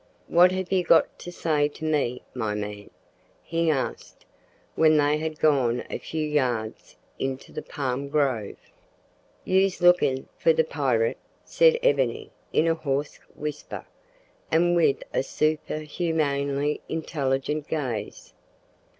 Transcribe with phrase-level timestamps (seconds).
[0.25, 2.89] "What have you got to say to me, my man?"
[3.43, 4.25] he asked,
[4.73, 8.55] when they had gone a few yards into the palm grove.
[9.45, 13.85] "You's lookin' for the pirit!" said Ebony in a hoarse whisper,
[14.49, 18.33] and with a superhumanly intelligent gaze.